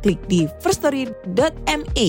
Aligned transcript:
klik 0.00 0.20
di 0.26 0.48
firststory.me. 0.64 2.08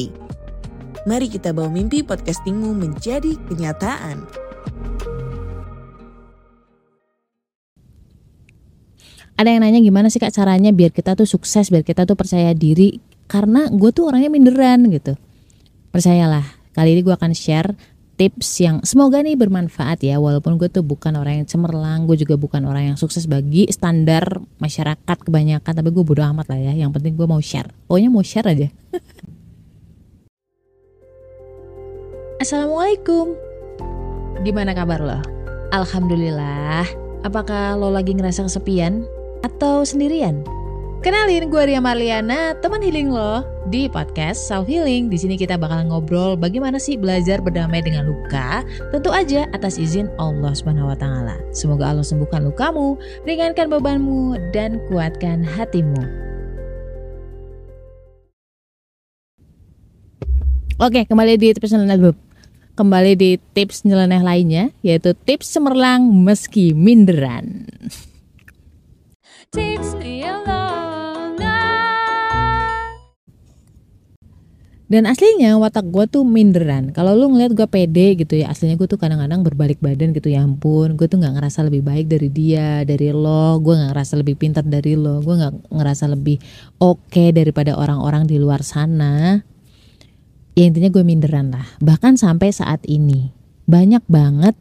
Mari 1.05 1.27
kita 1.27 1.51
bawa 1.51 1.69
mimpi 1.69 2.01
podcastingmu 2.01 2.73
menjadi 2.73 3.35
kenyataan. 3.49 4.41
ada 9.41 9.49
yang 9.49 9.65
nanya 9.65 9.81
gimana 9.81 10.13
sih 10.13 10.21
kak 10.21 10.37
caranya 10.37 10.69
biar 10.69 10.93
kita 10.93 11.17
tuh 11.17 11.25
sukses 11.25 11.73
biar 11.73 11.81
kita 11.81 12.05
tuh 12.05 12.13
percaya 12.13 12.53
diri 12.53 13.01
karena 13.25 13.73
gue 13.73 13.89
tuh 13.89 14.13
orangnya 14.13 14.29
minderan 14.29 14.85
gitu 14.93 15.17
percayalah 15.89 16.45
kali 16.77 16.93
ini 16.93 17.01
gue 17.01 17.15
akan 17.17 17.33
share 17.33 17.73
tips 18.21 18.61
yang 18.61 18.77
semoga 18.85 19.17
nih 19.25 19.33
bermanfaat 19.33 20.05
ya 20.05 20.21
walaupun 20.21 20.61
gue 20.61 20.69
tuh 20.69 20.85
bukan 20.85 21.17
orang 21.17 21.41
yang 21.41 21.49
cemerlang 21.49 22.05
gue 22.05 22.21
juga 22.21 22.37
bukan 22.37 22.69
orang 22.69 22.93
yang 22.93 22.97
sukses 23.01 23.25
bagi 23.25 23.65
standar 23.73 24.37
masyarakat 24.61 25.17
kebanyakan 25.25 25.73
tapi 25.73 25.89
gue 25.89 26.05
bodo 26.05 26.21
amat 26.21 26.53
lah 26.53 26.61
ya 26.61 26.77
yang 26.77 26.93
penting 26.93 27.17
gue 27.17 27.25
mau 27.25 27.41
share 27.41 27.73
pokoknya 27.89 28.13
mau 28.13 28.21
share 28.21 28.45
aja 28.45 28.69
Assalamualaikum 32.45 33.33
Gimana 34.45 34.77
kabar 34.77 35.01
lo? 35.01 35.17
Alhamdulillah 35.73 36.85
Apakah 37.25 37.73
lo 37.77 37.89
lagi 37.89 38.13
ngerasa 38.17 38.45
kesepian? 38.45 39.05
Atau 39.45 39.81
sendirian? 39.81 40.45
Kenalin 41.01 41.49
gue 41.49 41.63
Ria 41.65 41.81
Marliana, 41.81 42.53
teman 42.61 42.85
healing 42.85 43.09
lo 43.13 43.45
di 43.69 43.85
podcast 43.85 44.49
Self 44.49 44.65
Healing. 44.65 45.11
Di 45.11 45.21
sini 45.21 45.37
kita 45.37 45.59
bakal 45.59 45.91
ngobrol 45.91 46.33
bagaimana 46.33 46.81
sih 46.81 46.97
belajar 46.97 47.37
berdamai 47.37 47.85
dengan 47.85 48.09
luka, 48.09 48.65
tentu 48.89 49.13
aja 49.13 49.45
atas 49.53 49.77
izin 49.77 50.09
Allah 50.17 50.55
Subhanahu 50.55 50.89
wa 50.89 50.97
taala. 50.97 51.37
Semoga 51.53 51.93
Allah 51.93 52.01
sembuhkan 52.01 52.41
lukamu, 52.41 52.97
ringankan 53.27 53.69
bebanmu 53.69 54.39
dan 54.49 54.81
kuatkan 54.89 55.45
hatimu. 55.45 56.01
Oke, 60.81 61.05
kembali 61.05 61.37
di 61.37 61.53
tips 61.53 61.77
nyeleneh 61.77 62.17
kembali 62.73 63.13
di 63.13 63.37
tips 63.53 63.85
nyeleneh 63.85 64.25
lainnya 64.25 64.73
yaitu 64.81 65.13
tips 65.13 65.53
cemerlang 65.53 66.09
meski 66.09 66.73
minderan. 66.73 67.69
Tips 69.53 69.93
Dan 74.91 75.07
aslinya 75.07 75.55
watak 75.55 75.87
gue 75.87 76.03
tuh 76.11 76.27
minderan. 76.27 76.91
Kalau 76.91 77.15
lu 77.15 77.31
ngeliat 77.31 77.55
gue 77.55 77.63
pede 77.63 78.19
gitu 78.19 78.35
ya, 78.35 78.51
aslinya 78.51 78.75
gue 78.75 78.91
tuh 78.91 78.99
kadang-kadang 78.99 79.39
berbalik 79.39 79.79
badan 79.79 80.11
gitu 80.11 80.27
ya 80.27 80.43
ampun. 80.43 80.99
Gue 80.99 81.07
tuh 81.07 81.15
nggak 81.15 81.39
ngerasa 81.39 81.63
lebih 81.63 81.79
baik 81.79 82.11
dari 82.11 82.27
dia, 82.27 82.83
dari 82.83 83.15
lo. 83.15 83.55
Gue 83.63 83.79
nggak 83.79 83.95
ngerasa 83.95 84.19
lebih 84.19 84.35
pintar 84.35 84.67
dari 84.67 84.99
lo. 84.99 85.23
Gue 85.23 85.39
nggak 85.39 85.71
ngerasa 85.71 86.11
lebih 86.11 86.43
oke 86.83 87.07
okay 87.07 87.31
daripada 87.31 87.79
orang-orang 87.79 88.27
di 88.27 88.35
luar 88.35 88.67
sana. 88.67 89.39
Ya 90.59 90.67
intinya 90.67 90.91
gue 90.91 91.07
minderan 91.07 91.55
lah. 91.55 91.63
Bahkan 91.79 92.19
sampai 92.19 92.51
saat 92.51 92.83
ini 92.83 93.31
banyak 93.71 94.03
banget 94.11 94.59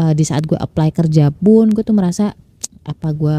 uh, 0.00 0.16
di 0.16 0.24
saat 0.24 0.48
gue 0.48 0.56
apply 0.56 0.96
kerja 0.96 1.28
pun 1.28 1.68
gue 1.68 1.84
tuh 1.84 1.92
merasa 1.92 2.32
apa 2.88 3.12
gue 3.12 3.36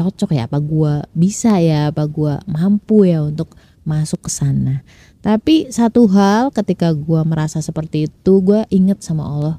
cocok 0.00 0.32
ya, 0.32 0.48
apa 0.48 0.64
gue 0.64 1.04
bisa 1.12 1.60
ya, 1.60 1.92
apa 1.92 2.08
gue 2.08 2.40
mampu 2.48 3.04
ya 3.04 3.20
untuk 3.20 3.52
masuk 3.84 4.26
ke 4.26 4.30
sana. 4.32 4.80
Tapi 5.26 5.74
satu 5.74 6.06
hal 6.06 6.54
ketika 6.54 6.94
gue 6.94 7.18
merasa 7.26 7.58
seperti 7.58 8.06
itu 8.06 8.32
gue 8.46 8.62
inget 8.70 9.02
sama 9.02 9.26
Allah. 9.26 9.56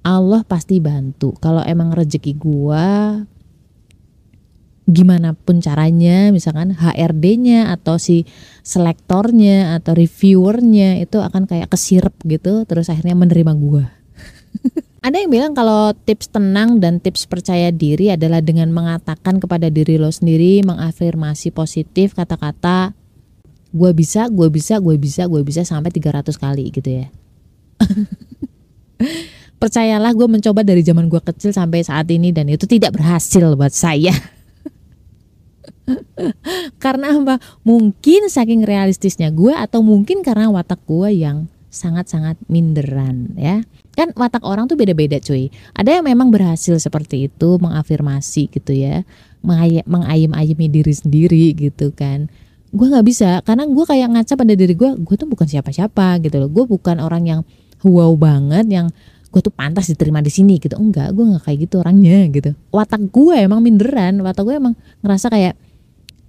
Allah 0.00 0.40
pasti 0.48 0.80
bantu. 0.80 1.36
Kalau 1.44 1.60
emang 1.60 1.92
rezeki 1.92 2.32
gue 2.40 2.88
gimana 4.90 5.38
pun 5.38 5.62
caranya 5.62 6.34
misalkan 6.34 6.74
HRD-nya 6.74 7.70
atau 7.70 7.96
si 7.96 8.26
selektornya 8.66 9.78
atau 9.78 9.94
reviewernya 9.94 10.98
itu 10.98 11.22
akan 11.22 11.46
kayak 11.46 11.70
kesirep 11.70 12.10
gitu 12.26 12.66
terus 12.66 12.90
akhirnya 12.90 13.14
menerima 13.14 13.54
gue 13.54 13.86
ada 15.06 15.16
yang 15.16 15.30
bilang 15.30 15.52
kalau 15.54 15.94
tips 15.94 16.34
tenang 16.34 16.82
dan 16.82 16.98
tips 16.98 17.30
percaya 17.30 17.70
diri 17.70 18.10
adalah 18.10 18.42
dengan 18.42 18.74
mengatakan 18.74 19.38
kepada 19.38 19.70
diri 19.70 19.94
lo 19.94 20.10
sendiri 20.10 20.66
mengafirmasi 20.66 21.54
positif 21.54 22.18
kata-kata 22.18 22.90
gue 23.70 23.90
bisa 23.94 24.26
gue 24.26 24.48
bisa 24.50 24.82
gue 24.82 24.96
bisa 24.98 25.22
gue 25.30 25.42
bisa 25.46 25.62
sampai 25.62 25.94
300 25.94 26.34
kali 26.34 26.74
gitu 26.74 26.90
ya. 26.90 27.06
Percayalah 29.60 30.12
gue 30.16 30.28
mencoba 30.28 30.64
dari 30.64 30.80
zaman 30.80 31.06
gue 31.06 31.20
kecil 31.20 31.52
sampai 31.52 31.84
saat 31.84 32.08
ini 32.08 32.32
dan 32.32 32.48
itu 32.48 32.64
tidak 32.64 32.96
berhasil 32.96 33.44
buat 33.54 33.72
saya. 33.72 34.12
Karena 36.82 37.16
apa? 37.16 37.36
Mungkin 37.64 38.32
saking 38.32 38.64
realistisnya 38.64 39.28
gue 39.32 39.52
atau 39.52 39.84
mungkin 39.84 40.24
karena 40.24 40.48
watak 40.48 40.80
gue 40.86 41.12
yang 41.12 41.44
sangat-sangat 41.68 42.40
minderan 42.48 43.36
ya. 43.36 43.60
Kan 43.92 44.16
watak 44.16 44.46
orang 44.46 44.64
tuh 44.64 44.80
beda-beda 44.80 45.20
cuy. 45.20 45.52
Ada 45.76 46.00
yang 46.00 46.08
memang 46.08 46.32
berhasil 46.32 46.80
seperti 46.80 47.28
itu 47.28 47.60
mengafirmasi 47.60 48.48
gitu 48.48 48.72
ya 48.72 49.04
mengayem-ayemi 49.40 50.66
diri 50.68 50.94
sendiri 50.94 51.56
gitu 51.56 51.92
kan 51.96 52.28
gue 52.70 52.86
nggak 52.86 53.06
bisa 53.06 53.42
karena 53.42 53.66
gue 53.66 53.84
kayak 53.84 54.08
ngaca 54.14 54.34
pada 54.38 54.54
diri 54.54 54.74
gue 54.78 54.90
gue 55.02 55.16
tuh 55.18 55.26
bukan 55.26 55.46
siapa-siapa 55.46 56.22
gitu 56.22 56.36
loh. 56.38 56.48
Gue 56.50 56.64
bukan 56.70 57.02
orang 57.02 57.26
yang 57.26 57.40
wow 57.82 58.14
banget 58.14 58.66
yang 58.70 58.86
gue 59.30 59.40
tuh 59.42 59.54
pantas 59.54 59.90
diterima 59.90 60.22
di 60.22 60.30
sini 60.30 60.58
gitu. 60.62 60.78
Enggak 60.78 61.14
gue 61.14 61.24
nggak 61.26 61.42
kayak 61.46 61.58
gitu 61.66 61.82
orangnya 61.82 62.26
gitu. 62.30 62.50
Watak 62.70 63.10
gue 63.10 63.36
emang 63.36 63.60
minderan 63.62 64.22
watak 64.22 64.42
gue 64.46 64.54
emang 64.58 64.74
ngerasa 65.02 65.26
kayak 65.30 65.54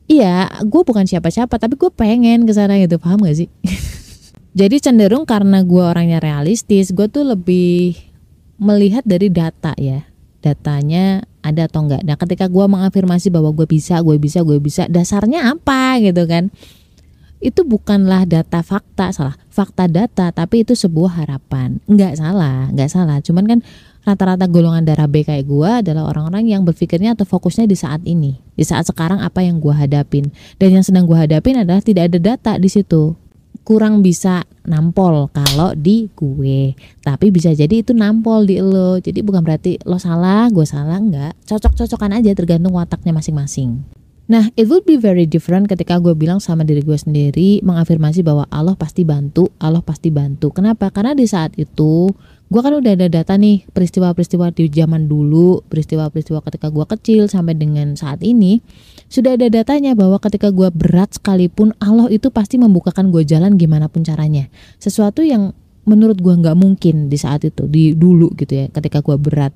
iya 0.10 0.50
gue 0.66 0.82
bukan 0.82 1.06
siapa-siapa 1.06 1.56
tapi 1.62 1.78
gue 1.78 1.92
pengen 1.94 2.50
ke 2.50 2.54
sana 2.54 2.78
gitu. 2.82 2.98
Paham 2.98 3.22
gak 3.22 3.38
sih? 3.38 3.50
Jadi 4.60 4.84
cenderung 4.84 5.24
karena 5.24 5.64
gue 5.64 5.80
orangnya 5.80 6.20
realistis 6.20 6.92
gue 6.92 7.08
tuh 7.08 7.24
lebih 7.24 7.96
melihat 8.58 9.06
dari 9.06 9.30
data 9.30 9.78
ya. 9.78 10.04
Datanya 10.42 11.22
ada 11.42 11.68
atau 11.70 11.86
enggak. 11.86 12.02
Nah 12.06 12.16
ketika 12.18 12.46
gue 12.50 12.66
mengafirmasi 12.66 13.34
bahwa 13.34 13.54
gue 13.54 13.68
bisa, 13.68 14.00
gue 14.02 14.18
bisa, 14.18 14.42
gue 14.46 14.58
bisa, 14.58 14.86
dasarnya 14.90 15.54
apa 15.54 15.98
gitu 16.02 16.26
kan? 16.26 16.54
Itu 17.42 17.66
bukanlah 17.66 18.30
data 18.30 18.62
fakta, 18.62 19.10
salah. 19.10 19.34
Fakta 19.50 19.90
data, 19.90 20.30
tapi 20.30 20.62
itu 20.62 20.78
sebuah 20.78 21.26
harapan. 21.26 21.82
Enggak 21.90 22.22
salah, 22.22 22.70
enggak 22.70 22.90
salah. 22.94 23.18
Cuman 23.26 23.46
kan 23.50 23.60
rata-rata 24.06 24.46
golongan 24.46 24.86
darah 24.86 25.10
B 25.10 25.26
kayak 25.26 25.46
gue 25.50 25.70
adalah 25.86 26.10
orang-orang 26.10 26.50
yang 26.50 26.62
berpikirnya 26.62 27.18
atau 27.18 27.26
fokusnya 27.26 27.66
di 27.66 27.78
saat 27.78 28.02
ini, 28.06 28.38
di 28.54 28.66
saat 28.66 28.86
sekarang 28.86 29.22
apa 29.22 29.42
yang 29.42 29.58
gue 29.58 29.74
hadapin. 29.74 30.30
Dan 30.62 30.78
yang 30.78 30.86
sedang 30.86 31.10
gue 31.10 31.18
hadapin 31.18 31.58
adalah 31.58 31.82
tidak 31.82 32.14
ada 32.14 32.18
data 32.22 32.58
di 32.62 32.70
situ 32.70 33.18
kurang 33.62 34.02
bisa 34.02 34.44
nampol 34.66 35.30
kalau 35.30 35.78
di 35.78 36.10
gue 36.18 36.74
tapi 37.06 37.30
bisa 37.30 37.54
jadi 37.54 37.86
itu 37.86 37.94
nampol 37.94 38.50
di 38.50 38.58
lo 38.58 38.98
jadi 38.98 39.22
bukan 39.22 39.46
berarti 39.46 39.78
lo 39.86 40.02
salah 40.02 40.50
gue 40.50 40.66
salah 40.66 40.98
enggak 40.98 41.34
cocok-cocokan 41.46 42.18
aja 42.18 42.34
tergantung 42.34 42.74
wataknya 42.74 43.14
masing-masing 43.14 43.86
Nah, 44.32 44.48
it 44.56 44.72
would 44.72 44.88
be 44.88 44.96
very 44.96 45.28
different 45.28 45.68
ketika 45.68 46.00
gue 46.00 46.16
bilang 46.16 46.40
sama 46.40 46.64
diri 46.64 46.80
gue 46.80 46.96
sendiri 46.96 47.60
mengafirmasi 47.68 48.24
bahwa 48.24 48.48
Allah 48.48 48.80
pasti 48.80 49.04
bantu, 49.04 49.52
Allah 49.60 49.84
pasti 49.84 50.08
bantu. 50.08 50.56
Kenapa? 50.56 50.88
Karena 50.88 51.12
di 51.12 51.28
saat 51.28 51.52
itu 51.60 52.08
gue 52.48 52.62
kan 52.64 52.72
udah 52.72 52.96
ada 52.96 53.12
data 53.12 53.36
nih 53.36 53.68
peristiwa-peristiwa 53.76 54.56
di 54.56 54.72
zaman 54.72 55.12
dulu, 55.12 55.68
peristiwa-peristiwa 55.68 56.40
ketika 56.48 56.72
gue 56.72 56.86
kecil 56.96 57.28
sampai 57.28 57.60
dengan 57.60 58.00
saat 58.00 58.24
ini 58.24 58.64
sudah 59.12 59.36
ada 59.36 59.52
datanya 59.52 59.92
bahwa 59.92 60.16
ketika 60.24 60.56
gue 60.56 60.72
berat 60.72 61.20
sekalipun 61.20 61.76
Allah 61.84 62.08
itu 62.08 62.32
pasti 62.32 62.56
membukakan 62.56 63.12
gue 63.12 63.28
jalan 63.28 63.60
gimana 63.60 63.92
pun 63.92 64.08
caranya. 64.08 64.48
Sesuatu 64.80 65.20
yang 65.20 65.52
menurut 65.84 66.24
gue 66.24 66.32
nggak 66.32 66.56
mungkin 66.56 67.12
di 67.12 67.20
saat 67.20 67.44
itu, 67.44 67.68
di 67.68 67.92
dulu 67.92 68.32
gitu 68.40 68.56
ya, 68.56 68.66
ketika 68.72 69.04
gue 69.04 69.20
berat. 69.20 69.52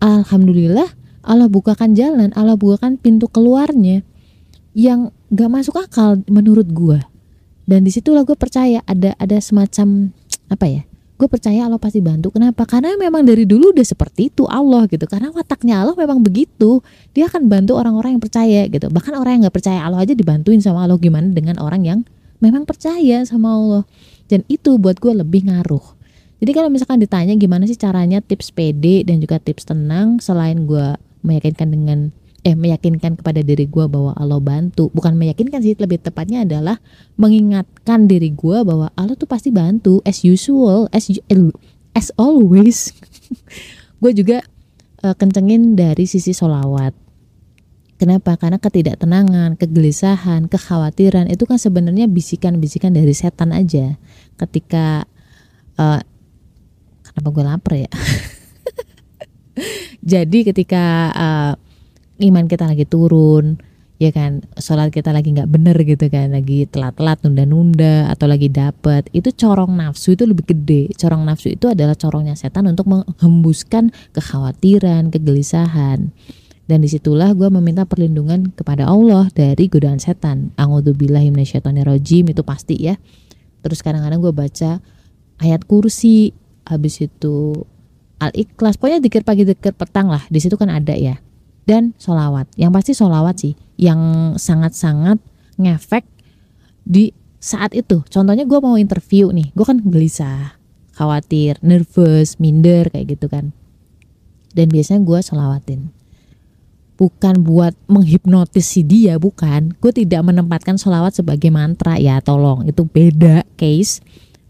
Alhamdulillah 0.00 0.88
Allah 1.20 1.52
bukakan 1.52 1.92
jalan, 1.92 2.32
Allah 2.32 2.56
bukakan 2.56 2.96
pintu 2.96 3.28
keluarnya 3.28 4.00
yang 4.72 5.12
gak 5.28 5.50
masuk 5.50 5.76
akal 5.76 6.22
menurut 6.30 6.70
gue. 6.72 7.02
Dan 7.66 7.84
di 7.84 7.92
situlah 7.92 8.24
gue 8.24 8.38
percaya 8.38 8.80
ada 8.88 9.12
ada 9.18 9.36
semacam 9.42 10.14
apa 10.48 10.66
ya 10.70 10.82
gue 11.16 11.28
percaya 11.32 11.64
Allah 11.64 11.80
pasti 11.80 12.04
bantu. 12.04 12.28
Kenapa? 12.28 12.68
Karena 12.68 12.92
memang 13.00 13.24
dari 13.24 13.48
dulu 13.48 13.72
udah 13.72 13.86
seperti 13.88 14.28
itu 14.28 14.44
Allah 14.44 14.84
gitu. 14.86 15.08
Karena 15.08 15.32
wataknya 15.32 15.80
Allah 15.80 15.96
memang 15.96 16.20
begitu. 16.20 16.84
Dia 17.16 17.32
akan 17.32 17.48
bantu 17.48 17.80
orang-orang 17.80 18.20
yang 18.20 18.22
percaya 18.22 18.68
gitu. 18.68 18.92
Bahkan 18.92 19.16
orang 19.16 19.32
yang 19.40 19.42
nggak 19.48 19.56
percaya 19.56 19.80
Allah 19.80 20.04
aja 20.04 20.12
dibantuin 20.12 20.60
sama 20.60 20.84
Allah. 20.84 21.00
Gimana 21.00 21.32
dengan 21.32 21.56
orang 21.56 21.82
yang 21.88 22.00
memang 22.44 22.68
percaya 22.68 23.24
sama 23.24 23.56
Allah? 23.56 23.82
Dan 24.28 24.44
itu 24.52 24.76
buat 24.76 25.00
gue 25.00 25.16
lebih 25.16 25.48
ngaruh. 25.48 25.96
Jadi 26.36 26.52
kalau 26.52 26.68
misalkan 26.68 27.00
ditanya 27.00 27.32
gimana 27.32 27.64
sih 27.64 27.80
caranya 27.80 28.20
tips 28.20 28.52
PD 28.52 29.08
dan 29.08 29.24
juga 29.24 29.40
tips 29.40 29.72
tenang 29.72 30.20
selain 30.20 30.68
gue 30.68 31.00
meyakinkan 31.24 31.72
dengan 31.72 31.98
eh 32.46 32.54
meyakinkan 32.54 33.18
kepada 33.18 33.42
diri 33.42 33.66
gue 33.66 33.84
bahwa 33.90 34.14
Allah 34.14 34.38
bantu 34.38 34.86
bukan 34.94 35.18
meyakinkan 35.18 35.66
sih 35.66 35.74
lebih 35.74 35.98
tepatnya 35.98 36.46
adalah 36.46 36.78
mengingatkan 37.18 38.06
diri 38.06 38.30
gue 38.30 38.62
bahwa 38.62 38.94
Allah 38.94 39.18
tuh 39.18 39.26
pasti 39.26 39.50
bantu 39.50 39.98
as 40.06 40.22
usual 40.22 40.86
as 40.94 41.10
as 41.98 42.14
always 42.14 42.94
gue 44.00 44.12
juga 44.14 44.46
uh, 45.02 45.18
kencengin 45.18 45.74
dari 45.74 46.06
sisi 46.06 46.30
solawat 46.30 46.94
Kenapa? 47.96 48.36
Karena 48.36 48.60
ketidaktenangan, 48.60 49.56
kegelisahan, 49.56 50.52
kekhawatiran 50.52 51.32
itu 51.32 51.48
kan 51.48 51.56
sebenarnya 51.56 52.04
bisikan-bisikan 52.04 52.92
dari 52.92 53.16
setan 53.16 53.56
aja. 53.56 53.96
Ketika 54.36 55.08
uh, 55.80 56.04
kenapa 57.00 57.28
gue 57.32 57.44
lapar 57.48 57.74
ya? 57.80 57.88
Jadi 60.12 60.44
ketika 60.44 61.08
uh, 61.16 61.52
iman 62.20 62.44
kita 62.48 62.64
lagi 62.68 62.88
turun 62.88 63.60
ya 63.96 64.12
kan? 64.12 64.44
Sholat 64.56 64.92
kita 64.92 65.12
lagi 65.12 65.32
nggak 65.32 65.48
bener 65.48 65.76
gitu 65.84 66.06
kan? 66.08 66.32
Lagi 66.32 66.68
telat-telat 66.68 67.24
nunda-nunda 67.24 68.08
atau 68.12 68.28
lagi 68.28 68.48
dapet. 68.52 69.08
Itu 69.12 69.32
corong 69.32 69.72
nafsu 69.76 70.14
itu 70.16 70.28
lebih 70.28 70.44
gede. 70.52 70.92
Corong 70.96 71.24
nafsu 71.24 71.52
itu 71.52 71.68
adalah 71.68 71.96
corongnya 71.96 72.36
setan 72.36 72.68
untuk 72.68 72.88
menghembuskan 72.88 73.92
kekhawatiran 74.12 75.08
kegelisahan. 75.12 76.12
Dan 76.66 76.82
di 76.82 76.90
situlah 76.90 77.30
gue 77.30 77.46
meminta 77.46 77.86
perlindungan 77.86 78.50
kepada 78.50 78.90
Allah 78.90 79.30
dari 79.30 79.70
godaan 79.70 80.02
setan. 80.02 80.50
Rojim 80.58 82.24
itu 82.26 82.42
pasti 82.42 82.74
ya. 82.74 82.98
Terus 83.62 83.80
kadang-kadang 83.82 84.18
gue 84.18 84.34
baca 84.34 84.82
ayat 85.38 85.62
kursi 85.66 86.34
habis 86.66 86.98
itu 86.98 87.54
al 88.18 88.32
ikhlas 88.34 88.80
pokoknya 88.80 88.98
dikir 88.98 89.22
pagi 89.22 89.46
dikir 89.46 89.78
petang 89.78 90.10
lah. 90.10 90.26
Di 90.26 90.42
situ 90.42 90.58
kan 90.58 90.74
ada 90.74 90.90
ya 90.98 91.22
dan 91.66 91.92
solawat. 91.98 92.46
Yang 92.54 92.70
pasti 92.72 92.92
solawat 92.94 93.36
sih, 93.42 93.54
yang 93.76 94.32
sangat-sangat 94.38 95.18
ngefek 95.58 96.06
di 96.86 97.10
saat 97.42 97.74
itu. 97.74 98.06
Contohnya 98.06 98.46
gue 98.46 98.58
mau 98.62 98.78
interview 98.78 99.34
nih, 99.34 99.52
gue 99.52 99.66
kan 99.66 99.82
gelisah, 99.82 100.56
khawatir, 100.96 101.60
nervous, 101.60 102.40
minder 102.40 102.88
kayak 102.88 103.18
gitu 103.18 103.26
kan. 103.28 103.52
Dan 104.56 104.72
biasanya 104.72 105.04
gue 105.04 105.18
solawatin. 105.20 105.92
Bukan 106.96 107.44
buat 107.44 107.76
menghipnotis 107.92 108.72
si 108.72 108.80
dia, 108.80 109.20
bukan. 109.20 109.76
Gue 109.84 109.92
tidak 109.92 110.24
menempatkan 110.24 110.80
solawat 110.80 111.12
sebagai 111.12 111.52
mantra 111.52 112.00
ya, 112.00 112.24
tolong. 112.24 112.64
Itu 112.64 112.88
beda 112.88 113.44
case. 113.60 114.00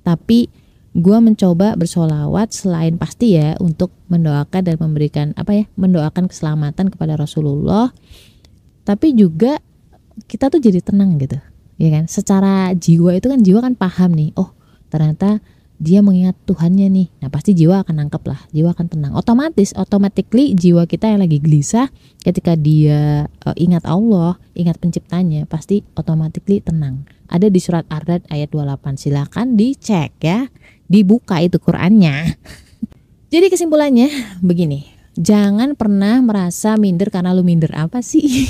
Tapi 0.07 0.47
gue 0.97 1.19
mencoba 1.21 1.77
bersolawat 1.77 2.57
selain 2.57 2.97
pasti 2.97 3.37
ya 3.37 3.53
untuk 3.61 3.93
mendoakan 4.09 4.63
dan 4.65 4.77
memberikan 4.81 5.27
apa 5.37 5.53
ya 5.53 5.65
mendoakan 5.77 6.33
keselamatan 6.33 6.89
kepada 6.89 7.21
Rasulullah. 7.21 7.93
Tapi 8.89 9.13
juga 9.13 9.61
kita 10.25 10.49
tuh 10.49 10.57
jadi 10.57 10.81
tenang 10.81 11.21
gitu 11.21 11.37
ya 11.77 11.93
kan? 11.93 12.09
Secara 12.09 12.73
jiwa 12.73 13.13
itu 13.13 13.29
kan 13.29 13.45
jiwa 13.45 13.61
kan 13.61 13.77
paham 13.77 14.17
nih 14.17 14.33
oh 14.41 14.57
ternyata 14.89 15.45
dia 15.77 16.01
mengingat 16.01 16.33
Tuhannya 16.49 16.89
nih. 16.89 17.09
Nah 17.21 17.29
pasti 17.29 17.53
jiwa 17.53 17.85
akan 17.85 18.01
nangkep 18.01 18.23
lah 18.25 18.41
jiwa 18.49 18.73
akan 18.73 18.87
tenang. 18.89 19.13
Otomatis 19.13 19.77
automatically 19.77 20.57
jiwa 20.57 20.89
kita 20.89 21.13
yang 21.13 21.21
lagi 21.21 21.37
gelisah 21.37 21.93
ketika 22.25 22.57
dia 22.57 23.29
uh, 23.45 23.57
ingat 23.61 23.85
Allah 23.85 24.41
ingat 24.57 24.81
penciptanya 24.81 25.45
pasti 25.45 25.85
automatically 25.93 26.65
tenang. 26.65 27.05
Ada 27.29 27.53
di 27.53 27.61
surat 27.61 27.85
Ar-Rad 27.93 28.25
ayat 28.33 28.49
28 28.49 28.97
silakan 28.97 29.61
dicek 29.61 30.17
ya 30.25 30.49
dibuka 30.87 31.43
itu 31.43 31.59
Qurannya. 31.59 32.35
Jadi 33.33 33.47
kesimpulannya 33.51 34.39
begini, 34.41 34.87
jangan 35.19 35.75
pernah 35.75 36.23
merasa 36.23 36.79
minder 36.79 37.11
karena 37.11 37.35
lu 37.35 37.43
minder 37.43 37.75
apa 37.75 38.01
sih? 38.01 38.47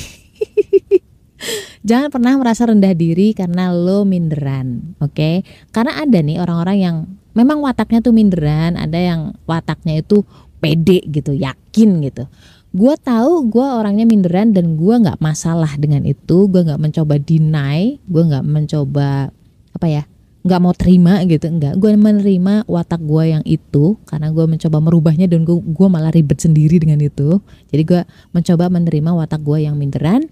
jangan 1.88 2.12
pernah 2.12 2.37
merasa 2.37 2.69
rendah 2.69 2.93
diri 2.93 3.33
karena 3.33 3.73
lo 3.73 4.05
minderan, 4.05 4.97
oke? 5.00 5.17
Okay? 5.17 5.35
Karena 5.73 6.03
ada 6.05 6.19
nih 6.21 6.37
orang-orang 6.43 6.77
yang 6.77 6.97
memang 7.33 7.65
wataknya 7.65 8.05
tuh 8.05 8.12
minderan, 8.12 8.77
ada 8.77 9.00
yang 9.00 9.32
wataknya 9.49 10.05
itu 10.05 10.23
pede 10.61 11.00
gitu, 11.09 11.32
yakin 11.32 12.05
gitu. 12.05 12.29
Gue 12.77 12.93
tahu 13.00 13.49
gue 13.49 13.65
orangnya 13.65 14.05
minderan 14.05 14.53
dan 14.53 14.77
gue 14.77 14.93
nggak 14.93 15.23
masalah 15.25 15.73
dengan 15.81 16.05
itu, 16.05 16.53
gue 16.53 16.61
nggak 16.61 16.81
mencoba 16.81 17.17
deny, 17.17 17.97
gue 18.05 18.23
nggak 18.29 18.44
mencoba 18.44 19.32
apa 19.77 19.87
ya 19.89 20.05
nggak 20.46 20.60
mau 20.62 20.70
terima 20.70 21.19
gitu 21.26 21.50
enggak 21.50 21.75
gue 21.75 21.90
menerima 21.98 22.70
watak 22.70 23.02
gue 23.02 23.25
yang 23.34 23.43
itu 23.43 23.98
karena 24.06 24.31
gue 24.31 24.46
mencoba 24.46 24.78
merubahnya 24.78 25.26
dan 25.26 25.43
gue 25.43 25.58
gue 25.58 25.88
malah 25.90 26.14
ribet 26.14 26.38
sendiri 26.38 26.78
dengan 26.78 27.02
itu. 27.02 27.43
Jadi 27.75 27.82
gue 27.82 28.00
mencoba 28.31 28.70
menerima 28.70 29.10
watak 29.10 29.43
gue 29.43 29.66
yang 29.66 29.75
minderan. 29.75 30.31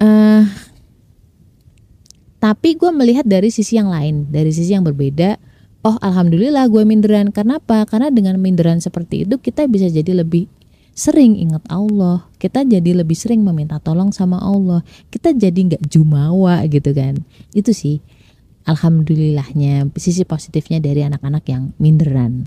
Uh, 0.00 0.48
tapi 2.40 2.72
gue 2.72 2.88
melihat 2.88 3.28
dari 3.28 3.52
sisi 3.52 3.76
yang 3.76 3.92
lain 3.92 4.32
dari 4.32 4.48
sisi 4.48 4.72
yang 4.72 4.82
berbeda. 4.82 5.36
Oh 5.84 6.00
alhamdulillah 6.00 6.64
gue 6.72 6.82
minderan. 6.88 7.28
Karena 7.28 7.60
apa 7.60 7.84
karena 7.84 8.08
dengan 8.08 8.40
minderan 8.40 8.80
seperti 8.80 9.28
itu 9.28 9.36
kita 9.36 9.68
bisa 9.68 9.92
jadi 9.92 10.24
lebih 10.24 10.48
sering 10.96 11.36
ingat 11.36 11.64
Allah. 11.68 12.24
Kita 12.40 12.64
jadi 12.64 12.96
lebih 12.96 13.16
sering 13.16 13.44
meminta 13.44 13.76
tolong 13.76 14.16
sama 14.16 14.40
Allah. 14.40 14.80
Kita 15.12 15.36
jadi 15.36 15.76
nggak 15.76 15.84
jumawa 15.92 16.64
gitu 16.64 16.96
kan. 16.96 17.20
Itu 17.52 17.76
sih 17.76 18.00
alhamdulillahnya 18.70 19.90
sisi 19.98 20.22
positifnya 20.22 20.78
dari 20.78 21.02
anak-anak 21.02 21.44
yang 21.50 21.74
minderan. 21.76 22.46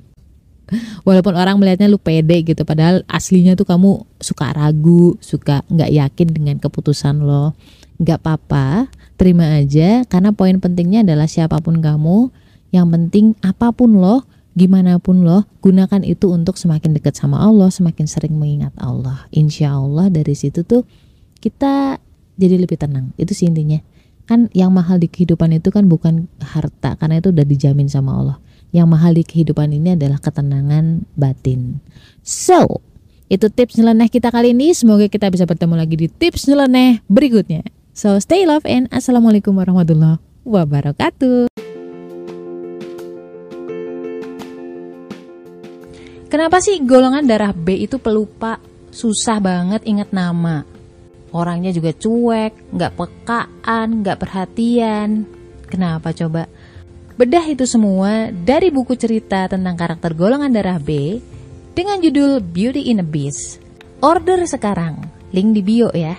Walaupun 1.03 1.35
orang 1.35 1.59
melihatnya 1.59 1.91
lu 1.91 1.99
pede 1.99 2.41
gitu 2.47 2.63
padahal 2.63 3.03
aslinya 3.11 3.53
tuh 3.59 3.67
kamu 3.67 4.07
suka 4.23 4.55
ragu 4.55 5.19
suka 5.19 5.61
nggak 5.67 5.91
yakin 5.91 6.27
dengan 6.31 6.55
keputusan 6.57 7.21
lo. 7.21 7.53
Nggak 7.99 8.23
apa-apa 8.23 8.89
terima 9.19 9.59
aja 9.59 10.07
karena 10.07 10.33
poin 10.33 10.57
pentingnya 10.57 11.05
adalah 11.05 11.29
siapa 11.29 11.61
pun 11.61 11.83
kamu 11.83 12.31
yang 12.73 12.89
penting 12.89 13.37
apa 13.45 13.69
pun 13.69 14.01
lo 14.01 14.25
gimana 14.57 14.97
pun 14.97 15.21
lo 15.21 15.45
gunakan 15.61 16.01
itu 16.01 16.29
untuk 16.33 16.57
semakin 16.57 16.97
dekat 16.97 17.13
sama 17.13 17.41
Allah 17.43 17.69
semakin 17.69 18.07
sering 18.09 18.39
mengingat 18.39 18.73
Allah. 18.79 19.27
Insya 19.29 19.77
Allah 19.77 20.09
dari 20.09 20.33
situ 20.33 20.65
tuh 20.65 20.87
kita 21.43 21.99
jadi 22.39 22.55
lebih 22.57 22.79
tenang. 22.79 23.13
Itu 23.19 23.35
sih 23.37 23.45
intinya 23.45 23.77
kan 24.33 24.49
yang 24.57 24.73
mahal 24.73 24.97
di 24.97 25.05
kehidupan 25.05 25.53
itu 25.53 25.69
kan 25.69 25.85
bukan 25.85 26.25
harta 26.41 26.97
karena 26.97 27.21
itu 27.21 27.29
udah 27.29 27.45
dijamin 27.45 27.85
sama 27.85 28.17
Allah. 28.17 28.37
Yang 28.73 28.87
mahal 28.89 29.11
di 29.13 29.21
kehidupan 29.21 29.69
ini 29.69 29.93
adalah 29.93 30.17
ketenangan 30.17 31.05
batin. 31.13 31.77
So 32.25 32.81
itu 33.29 33.45
tips 33.53 33.77
nyeleneh 33.77 34.09
kita 34.09 34.33
kali 34.33 34.57
ini. 34.57 34.73
Semoga 34.73 35.05
kita 35.05 35.29
bisa 35.29 35.45
bertemu 35.45 35.77
lagi 35.77 35.93
di 35.93 36.07
tips 36.09 36.49
nyeleneh 36.49 37.05
berikutnya. 37.05 37.61
So 37.93 38.17
stay 38.17 38.49
love 38.49 38.65
and 38.65 38.89
assalamualaikum 38.89 39.53
warahmatullahi 39.53 40.17
wabarakatuh. 40.41 41.53
Kenapa 46.33 46.57
sih 46.65 46.81
golongan 46.81 47.29
darah 47.29 47.53
B 47.53 47.85
itu 47.85 48.01
pelupa, 48.01 48.57
susah 48.89 49.37
banget 49.37 49.85
ingat 49.85 50.09
nama? 50.09 50.72
Orangnya 51.33 51.73
juga 51.73 51.89
cuek, 51.97 52.77
nggak 52.77 52.93
pekaan, 52.93 54.05
nggak 54.05 54.19
perhatian. 54.21 55.25
Kenapa 55.65 56.13
coba? 56.13 56.45
Bedah 57.17 57.45
itu 57.49 57.65
semua 57.65 58.29
dari 58.29 58.69
buku 58.69 58.93
cerita 58.93 59.49
tentang 59.49 59.73
karakter 59.73 60.13
golongan 60.13 60.53
darah 60.53 60.77
B 60.77 61.17
dengan 61.73 61.97
judul 62.01 62.41
Beauty 62.41 62.93
in 62.93 63.01
a 63.01 63.05
Beast. 63.05 63.57
Order 64.01 64.45
sekarang, 64.45 65.09
link 65.33 65.57
di 65.57 65.61
bio 65.65 65.89
ya. 65.93 66.13